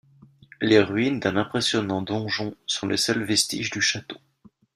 [0.61, 4.17] Les ruines d’un impressionnant donjon sont les seuls vestiges du château.